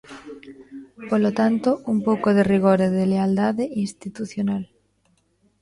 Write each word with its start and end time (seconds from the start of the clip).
Polo 1.09 1.31
tanto, 1.39 1.69
un 1.93 1.99
pouco 2.07 2.29
de 2.37 2.43
rigor 2.51 2.79
e 2.87 2.89
de 2.97 3.03
lealdade 3.13 3.63
institucional. 3.85 4.63